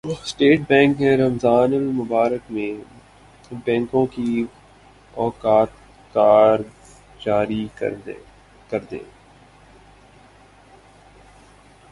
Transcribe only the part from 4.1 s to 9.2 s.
کے اوقات کار جاری کردیے